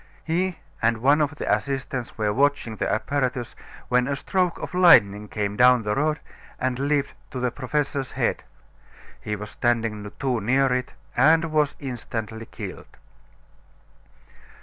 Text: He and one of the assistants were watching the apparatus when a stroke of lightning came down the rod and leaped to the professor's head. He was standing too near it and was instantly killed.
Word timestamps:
He 0.23 0.57
and 0.81 0.97
one 0.97 1.21
of 1.21 1.35
the 1.35 1.55
assistants 1.55 2.17
were 2.17 2.33
watching 2.33 2.75
the 2.77 2.91
apparatus 2.91 3.53
when 3.87 4.07
a 4.07 4.15
stroke 4.15 4.57
of 4.57 4.73
lightning 4.73 5.27
came 5.27 5.55
down 5.55 5.83
the 5.83 5.93
rod 5.93 6.19
and 6.59 6.79
leaped 6.79 7.13
to 7.29 7.39
the 7.39 7.51
professor's 7.51 8.13
head. 8.13 8.43
He 9.19 9.35
was 9.35 9.51
standing 9.51 10.11
too 10.17 10.41
near 10.41 10.73
it 10.73 10.93
and 11.15 11.51
was 11.51 11.75
instantly 11.77 12.47
killed. 12.47 12.97